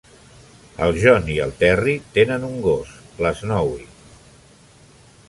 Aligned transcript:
El 0.85 0.93
John 1.01 1.27
i 1.33 1.35
el 1.43 1.53
Terry 1.59 1.93
tenen 2.17 2.47
un 2.49 2.57
gos: 2.69 2.97
l'Snowy. 3.27 3.87